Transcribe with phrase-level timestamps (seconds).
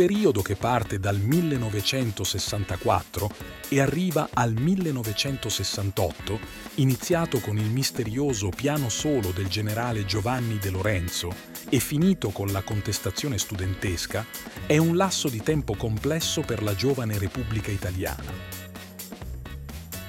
[0.00, 3.30] Periodo che parte dal 1964
[3.68, 6.38] e arriva al 1968,
[6.76, 11.30] iniziato con il misterioso piano solo del generale Giovanni De Lorenzo
[11.68, 14.24] e finito con la contestazione studentesca,
[14.64, 18.69] è un lasso di tempo complesso per la giovane Repubblica Italiana.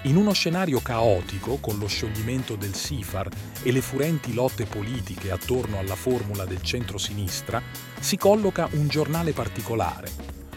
[0.05, 3.29] In uno scenario caotico, con lo scioglimento del SIFAR
[3.61, 7.61] e le furenti lotte politiche attorno alla formula del centro-sinistra,
[7.99, 10.09] si colloca un giornale particolare,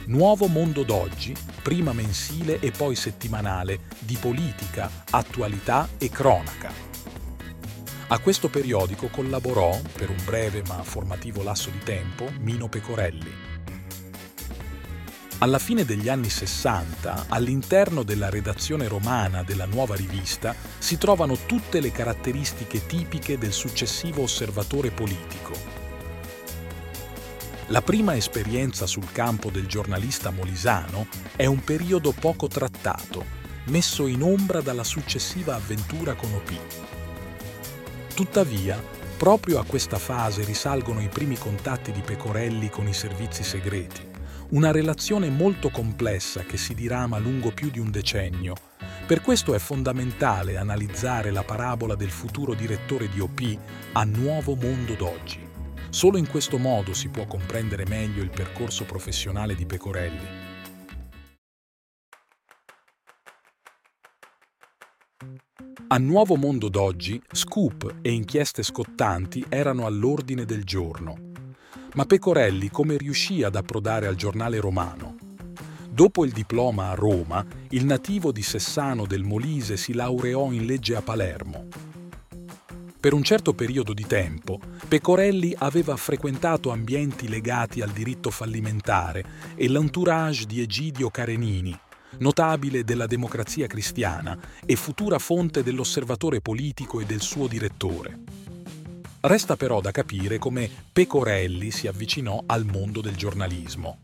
[0.06, 6.72] Nuovo Mondo d'Oggi, prima mensile e poi settimanale, di politica, attualità e cronaca.
[8.08, 13.53] A questo periodico collaborò, per un breve ma formativo lasso di tempo, Mino Pecorelli.
[15.38, 21.80] Alla fine degli anni 60, all'interno della redazione romana della nuova rivista si trovano tutte
[21.80, 25.52] le caratteristiche tipiche del successivo osservatore politico.
[27.68, 33.24] La prima esperienza sul campo del giornalista molisano è un periodo poco trattato,
[33.64, 36.52] messo in ombra dalla successiva avventura con OP.
[38.14, 38.82] Tuttavia,
[39.16, 44.12] proprio a questa fase risalgono i primi contatti di Pecorelli con i servizi segreti
[44.50, 48.54] una relazione molto complessa che si dirama lungo più di un decennio.
[49.06, 53.58] Per questo è fondamentale analizzare la parabola del futuro direttore di OP
[53.92, 55.40] a Nuovo Mondo d'oggi.
[55.88, 60.42] Solo in questo modo si può comprendere meglio il percorso professionale di Pecorelli.
[65.88, 71.32] A Nuovo Mondo d'oggi, scoop e inchieste scottanti erano all'ordine del giorno
[71.94, 75.16] ma Pecorelli come riuscì ad approdare al giornale romano?
[75.88, 80.96] Dopo il diploma a Roma, il nativo di Sessano del Molise si laureò in legge
[80.96, 81.68] a Palermo.
[82.98, 89.68] Per un certo periodo di tempo, Pecorelli aveva frequentato ambienti legati al diritto fallimentare e
[89.68, 91.78] l'entourage di Egidio Carenini,
[92.18, 98.43] notabile della democrazia cristiana e futura fonte dell'osservatore politico e del suo direttore.
[99.26, 103.98] Resta però da capire come Pecorelli si avvicinò al mondo del giornalismo.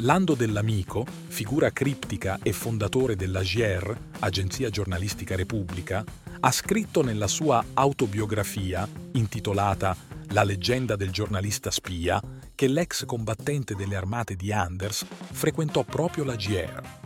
[0.00, 6.04] Lando Dell'Amico, figura criptica e fondatore dell'AGIER, Agenzia Giornalistica Repubblica,
[6.40, 9.96] ha scritto nella sua autobiografia, intitolata
[10.32, 12.20] La leggenda del giornalista spia,
[12.54, 17.05] che l'ex combattente delle armate di Anders frequentò proprio l'AGIER.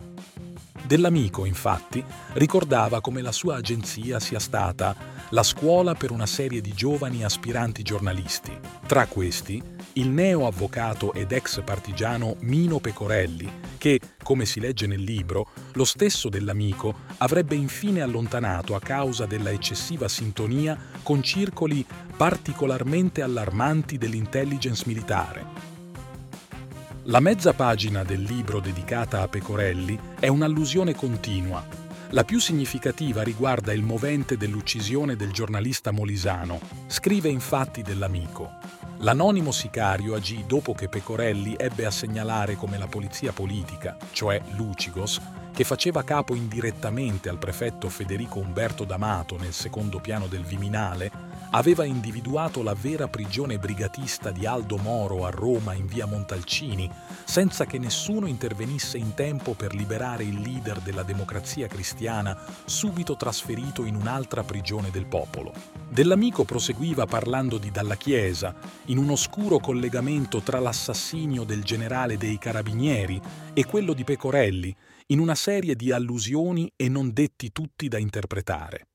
[0.91, 2.03] Dell'Amico, infatti,
[2.33, 4.93] ricordava come la sua agenzia sia stata
[5.29, 8.51] la scuola per una serie di giovani aspiranti giornalisti.
[8.87, 9.63] Tra questi,
[9.93, 15.85] il neo avvocato ed ex partigiano Mino Pecorelli, che, come si legge nel libro, lo
[15.85, 21.85] stesso dell'amico avrebbe infine allontanato a causa della eccessiva sintonia con circoli
[22.17, 25.79] particolarmente allarmanti dell'intelligence militare.
[27.05, 31.81] La mezza pagina del libro dedicata a Pecorelli è un'allusione continua
[32.13, 36.59] la più significativa riguarda il movente dell'uccisione del giornalista molisano.
[36.87, 38.51] Scrive infatti dell'amico.
[38.97, 45.21] L'anonimo sicario agì dopo che Pecorelli ebbe a segnalare come la polizia politica, cioè Lucigos,
[45.61, 51.11] che faceva capo indirettamente al prefetto Federico Umberto D'Amato nel secondo piano del Viminale,
[51.51, 56.89] aveva individuato la vera prigione brigatista di Aldo Moro a Roma in via Montalcini,
[57.25, 62.35] senza che nessuno intervenisse in tempo per liberare il leader della democrazia cristiana,
[62.65, 65.53] subito trasferito in un'altra prigione del popolo.
[65.87, 68.55] Dell'amico proseguiva parlando di Dalla Chiesa,
[68.85, 73.21] in un oscuro collegamento tra l'assassinio del generale dei carabinieri
[73.53, 74.75] e quello di Pecorelli,
[75.11, 78.87] in una serie di allusioni e non detti tutti da interpretare.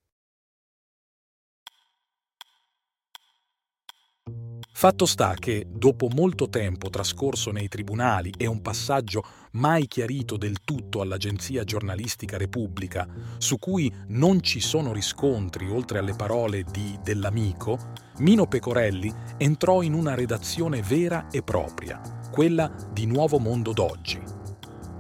[4.72, 10.58] Fatto sta che, dopo molto tempo trascorso nei tribunali e un passaggio mai chiarito del
[10.64, 13.08] tutto all'agenzia giornalistica Repubblica,
[13.38, 19.94] su cui non ci sono riscontri oltre alle parole di dell'amico, Mino Pecorelli entrò in
[19.94, 21.98] una redazione vera e propria,
[22.30, 24.45] quella di Nuovo Mondo d'oggi.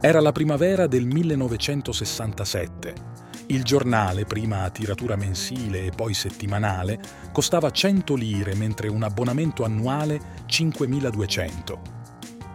[0.00, 3.16] Era la primavera del 1967
[3.48, 6.98] il giornale, prima a tiratura mensile e poi settimanale,
[7.30, 11.78] costava 100 lire mentre un abbonamento annuale 5.200.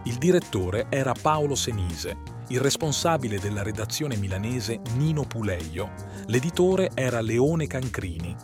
[0.06, 2.18] Il direttore era Paolo Senise,
[2.48, 5.92] il responsabile della redazione milanese Nino Puleio,
[6.26, 8.36] l'editore era Leone Cancrini.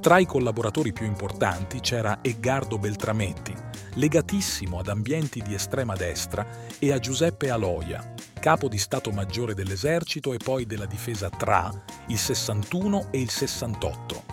[0.00, 3.54] Tra i collaboratori più importanti c'era Edgardo Beltrametti,
[3.94, 6.46] legatissimo ad ambienti di estrema destra,
[6.78, 11.72] e a Giuseppe Aloia, capo di Stato Maggiore dell'Esercito e poi della Difesa tra
[12.08, 14.24] il 61 e il 68.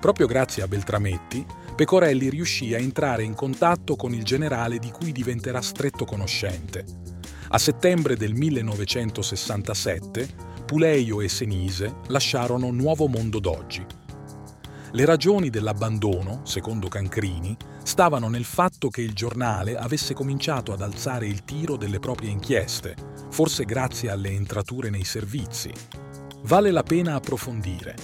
[0.00, 5.12] Proprio grazie a Beltrametti, Pecorelli riuscì a entrare in contatto con il generale di cui
[5.12, 6.84] diventerà stretto conoscente.
[7.48, 10.28] A settembre del 1967,
[10.66, 13.84] Puleio e Senise lasciarono Nuovo Mondo d'oggi.
[14.94, 21.26] Le ragioni dell'abbandono, secondo Cancrini, stavano nel fatto che il giornale avesse cominciato ad alzare
[21.26, 22.94] il tiro delle proprie inchieste,
[23.30, 25.72] forse grazie alle entrature nei servizi.
[26.42, 27.94] Vale la pena approfondire.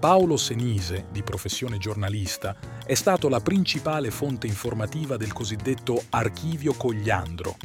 [0.00, 2.56] Paolo Senise, di professione giornalista,
[2.86, 7.56] è stato la principale fonte informativa del cosiddetto Archivio Cogliandro,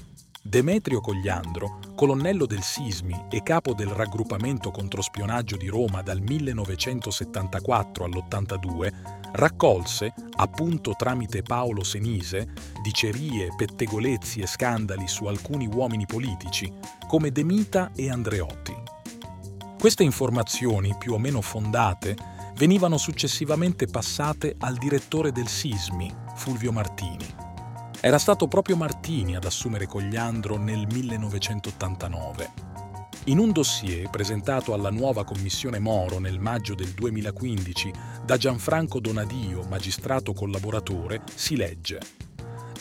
[0.41, 8.93] Demetrio Cogliandro, colonnello del Sismi e capo del raggruppamento controspionaggio di Roma dal 1974 all'82,
[9.33, 16.71] raccolse, appunto tramite Paolo Senise, dicerie, pettegolezzi e scandali su alcuni uomini politici,
[17.05, 18.75] come De Mita e Andreotti.
[19.77, 22.15] Queste informazioni, più o meno fondate,
[22.55, 27.25] venivano successivamente passate al direttore del Sismi, Fulvio Martini.
[28.01, 32.51] Era stato proprio Martini ad assumere Cogliandro nel 1989.
[33.25, 37.91] In un dossier presentato alla nuova Commissione Moro nel maggio del 2015
[38.23, 41.99] da Gianfranco Donadio, magistrato collaboratore, si legge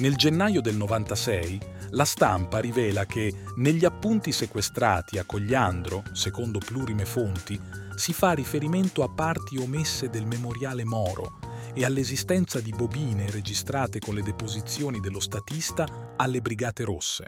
[0.01, 1.61] Nel gennaio del 96
[1.93, 7.59] la stampa rivela che negli appunti sequestrati a Cogliandro, secondo plurime fonti,
[7.95, 11.39] si fa riferimento a parti omesse del memoriale Moro
[11.75, 17.27] e all'esistenza di bobine registrate con le deposizioni dello statista alle Brigate Rosse.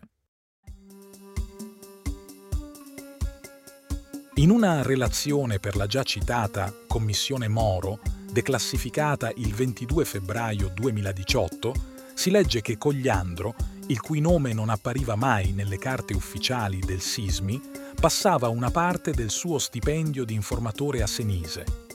[4.34, 8.00] In una relazione per la già citata Commissione Moro,
[8.32, 11.74] declassificata il 22 febbraio 2018,
[12.14, 13.54] si legge che Cogliandro,
[13.88, 17.60] il cui nome non appariva mai nelle carte ufficiali del Sismi,
[18.00, 21.88] passava una parte del suo stipendio di informatore a Senise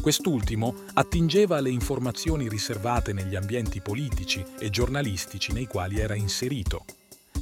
[0.00, 6.86] Quest'ultimo attingeva alle informazioni riservate negli ambienti politici e giornalistici nei quali era inserito.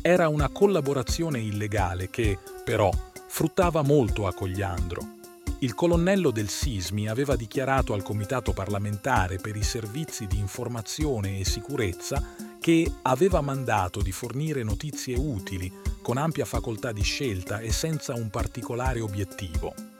[0.02, 2.90] Era una collaborazione illegale che, però,
[3.28, 5.16] fruttava molto a Cogliandro.
[5.60, 11.44] Il colonnello del Sismi aveva dichiarato al Comitato parlamentare per i servizi di informazione e
[11.44, 15.72] sicurezza che aveva mandato di fornire notizie utili,
[16.02, 19.97] con ampia facoltà di scelta e senza un particolare obiettivo.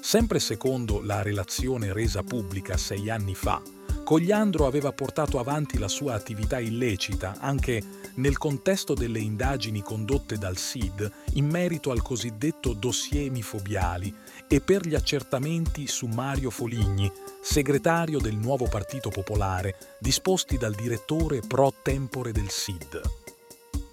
[0.00, 3.60] Sempre secondo la relazione resa pubblica sei anni fa,
[4.08, 7.82] Cogliandro aveva portato avanti la sua attività illecita anche
[8.14, 14.14] nel contesto delle indagini condotte dal SID in merito al cosiddetto dossier mifobiali
[14.48, 17.12] e per gli accertamenti su Mario Foligni,
[17.42, 23.00] segretario del nuovo Partito Popolare, disposti dal direttore pro tempore del SID.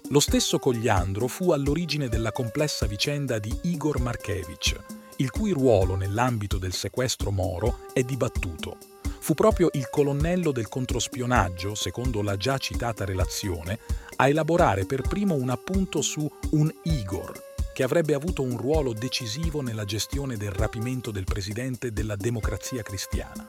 [0.08, 6.58] Lo stesso Cogliandro fu all'origine della complessa vicenda di Igor Markevich, il cui ruolo nell'ambito
[6.58, 8.78] del sequestro Moro è dibattuto.
[9.18, 13.78] Fu proprio il colonnello del controspionaggio, secondo la già citata relazione,
[14.16, 17.42] a elaborare per primo un appunto su un Igor,
[17.74, 23.46] che avrebbe avuto un ruolo decisivo nella gestione del rapimento del presidente della democrazia cristiana.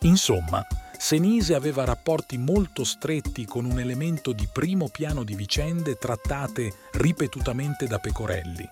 [0.00, 0.64] Insomma,
[0.98, 7.86] Senise aveva rapporti molto stretti con un elemento di primo piano di vicende trattate ripetutamente
[7.86, 8.68] da Pecorelli,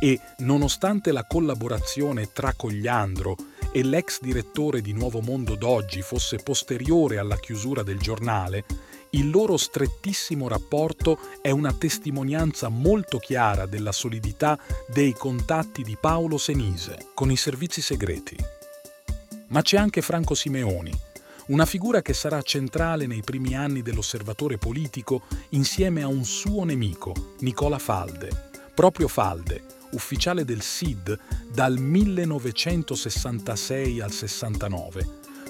[0.00, 3.36] e, nonostante la collaborazione tra Cogliandro
[3.72, 8.64] e l'ex direttore di Nuovo Mondo d'oggi fosse posteriore alla chiusura del giornale,
[9.10, 16.36] il loro strettissimo rapporto è una testimonianza molto chiara della solidità dei contatti di Paolo
[16.36, 18.36] Senise con i servizi segreti.
[19.48, 20.92] Ma c'è anche Franco Simeoni,
[21.46, 27.14] una figura che sarà centrale nei primi anni dell'osservatore politico insieme a un suo nemico,
[27.40, 28.50] Nicola Falde.
[28.74, 31.18] Proprio Falde, ufficiale del SID
[31.52, 35.06] dal 1966 al 69,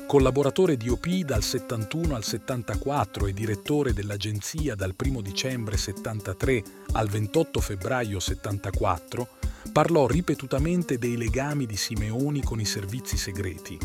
[0.06, 7.08] collaboratore di OP dal 71 al 74 e direttore dell'agenzia dal 1 dicembre 73 al
[7.08, 9.28] 28 febbraio 74,
[9.72, 13.78] parlò ripetutamente dei legami di Simeoni con i servizi segreti.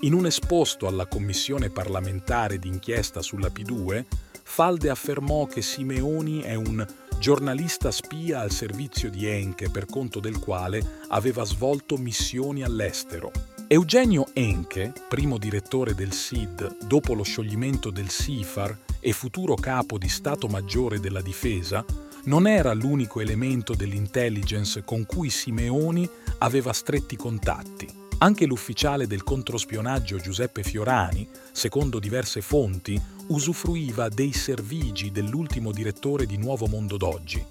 [0.00, 4.04] In un esposto alla commissione parlamentare d'inchiesta sulla P2,
[4.46, 6.86] Falde affermò che Simeoni è un
[7.24, 13.32] giornalista spia al servizio di Enche per conto del quale aveva svolto missioni all'estero.
[13.66, 20.10] Eugenio Enche, primo direttore del SID dopo lo scioglimento del SIFAR e futuro capo di
[20.10, 21.82] Stato Maggiore della Difesa,
[22.24, 26.06] non era l'unico elemento dell'intelligence con cui Simeoni
[26.40, 28.03] aveva stretti contatti.
[28.24, 36.38] Anche l'ufficiale del controspionaggio Giuseppe Fiorani, secondo diverse fonti, usufruiva dei servigi dell'ultimo direttore di
[36.38, 37.44] Nuovo Mondo d'oggi.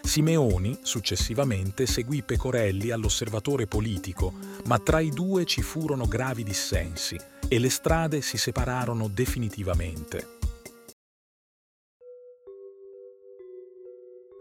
[0.00, 4.32] Simeoni, successivamente, seguì Pecorelli all'osservatore politico,
[4.64, 10.33] ma tra i due ci furono gravi dissensi e le strade si separarono definitivamente.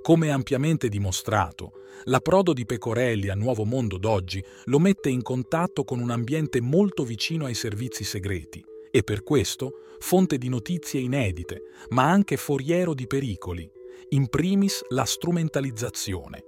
[0.04, 1.72] Come ampiamente dimostrato,
[2.04, 7.06] l'approdo di Pecorelli a Nuovo Mondo d'oggi lo mette in contatto con un ambiente molto
[7.06, 13.08] vicino ai servizi segreti e per questo fonte di notizie inedite, ma anche foriero di
[13.08, 13.72] pericoli,
[14.10, 16.44] in primis la strumentalizzazione.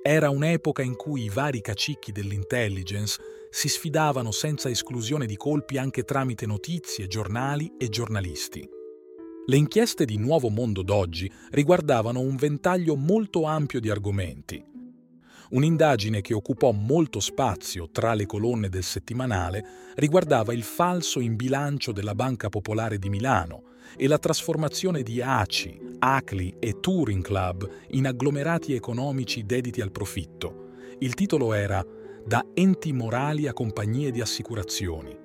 [0.00, 3.20] Era un'epoca in cui i vari cacicchi dell'intelligence
[3.50, 8.73] si sfidavano senza esclusione di colpi anche tramite notizie, giornali e giornalisti.
[9.46, 14.64] Le inchieste di Nuovo Mondo d'oggi riguardavano un ventaglio molto ampio di argomenti.
[15.50, 21.92] Un'indagine che occupò molto spazio tra le colonne del settimanale riguardava il falso in bilancio
[21.92, 23.64] della Banca Popolare di Milano
[23.98, 30.70] e la trasformazione di ACI, ACLI e Touring Club in agglomerati economici dediti al profitto.
[31.00, 31.84] Il titolo era
[32.24, 35.23] Da enti morali a compagnie di assicurazioni.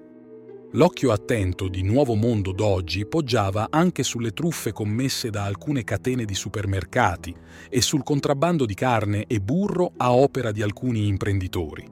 [0.74, 6.36] L'occhio attento di Nuovo Mondo d'oggi poggiava anche sulle truffe commesse da alcune catene di
[6.36, 7.36] supermercati
[7.68, 11.88] e sul contrabbando di carne e burro a opera di alcuni imprenditori.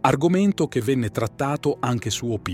[0.00, 2.50] Argomento che venne trattato anche su OP.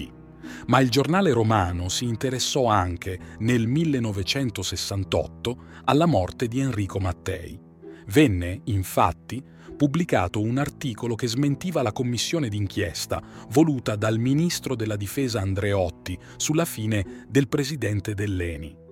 [0.67, 7.64] Ma il giornale romano si interessò anche, nel 1968, alla morte di Enrico Mattei.
[8.07, 9.43] Venne, infatti,
[9.77, 16.65] pubblicato un articolo che smentiva la commissione d'inchiesta voluta dal ministro della difesa Andreotti sulla
[16.65, 18.83] fine del presidente dell'ENI.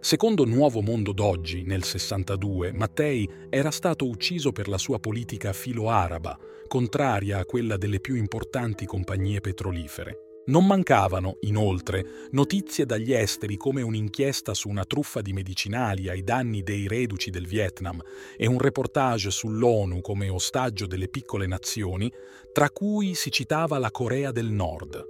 [0.00, 6.38] Secondo Nuovo Mondo d'oggi, nel 62, Mattei era stato ucciso per la sua politica filo-araba,
[6.68, 10.25] contraria a quella delle più importanti compagnie petrolifere.
[10.46, 16.62] Non mancavano, inoltre, notizie dagli esteri come un'inchiesta su una truffa di medicinali ai danni
[16.62, 18.00] dei reduci del Vietnam
[18.36, 22.12] e un reportage sull'ONU come ostaggio delle piccole nazioni,
[22.52, 25.04] tra cui si citava la Corea del Nord.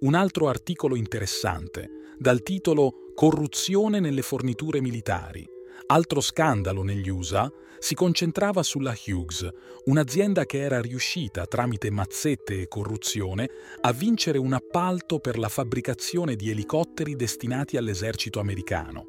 [0.00, 1.88] Un altro articolo interessante,
[2.18, 5.48] dal titolo Corruzione nelle forniture militari,
[5.86, 7.48] altro scandalo negli USA,
[7.80, 9.48] si concentrava sulla Hughes,
[9.86, 13.48] un'azienda che era riuscita, tramite mazzette e corruzione,
[13.80, 19.06] a vincere un appalto per la fabbricazione di elicotteri destinati all'esercito americano.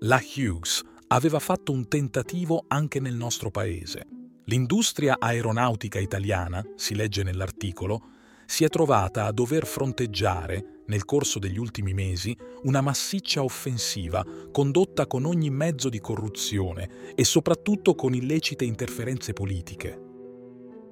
[0.00, 4.06] La Hughes aveva fatto un tentativo anche nel nostro paese.
[4.44, 8.10] L'industria aeronautica italiana, si legge nell'articolo,
[8.44, 15.06] si è trovata a dover fronteggiare, nel corso degli ultimi mesi, una massiccia offensiva condotta
[15.06, 20.00] con ogni mezzo di corruzione e soprattutto con illecite interferenze politiche.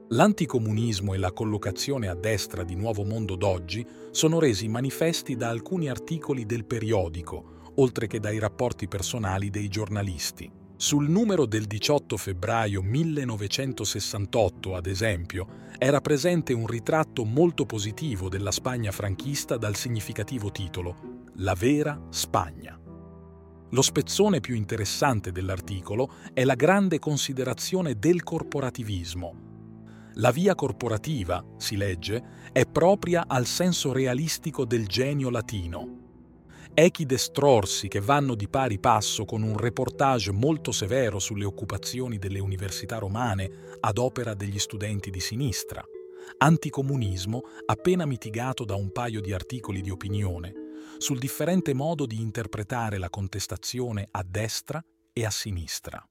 [0.09, 5.89] L'anticomunismo e la collocazione a destra di Nuovo Mondo d'oggi sono resi manifesti da alcuni
[5.89, 10.63] articoli del periodico, oltre che dai rapporti personali dei giornalisti.
[10.77, 15.47] Sul numero del 18 febbraio 1968, ad esempio,
[15.79, 22.77] era presente un ritratto molto positivo della Spagna franchista dal significativo titolo La vera Spagna.
[23.71, 29.43] Lo spezzone più interessante dell'articolo è la grande considerazione del corporativismo.
[30.15, 35.94] La via corporativa, si legge, è propria al senso realistico del genio latino
[36.75, 42.41] echi destrorsi che vanno di pari passo con un reportage molto severo sulle occupazioni delle
[42.41, 45.85] università romane ad opera degli studenti di sinistra,
[46.39, 50.53] anticomunismo appena mitigato da un paio di articoli di opinione,
[50.99, 56.05] sul differente modo di interpretare la contestazione a destra e a sinistra.